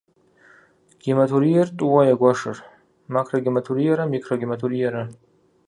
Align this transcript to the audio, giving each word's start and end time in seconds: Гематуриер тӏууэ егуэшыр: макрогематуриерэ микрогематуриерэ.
Гематуриер 1.03 1.67
тӏууэ 1.77 2.01
егуэшыр: 2.13 2.57
макрогематуриерэ 3.13 4.05
микрогематуриерэ. 4.13 5.03